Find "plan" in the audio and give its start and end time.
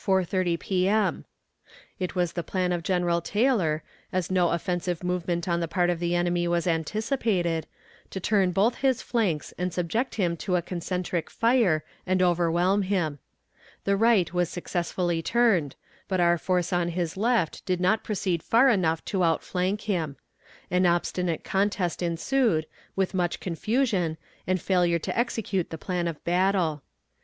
2.41-2.71, 25.77-26.07